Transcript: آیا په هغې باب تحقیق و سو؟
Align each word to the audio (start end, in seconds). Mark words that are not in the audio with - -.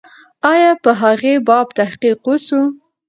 آیا 0.53 0.71
په 0.83 0.91
هغې 1.01 1.33
باب 1.47 1.67
تحقیق 1.79 2.19
و 2.27 2.33
سو؟ 2.47 2.61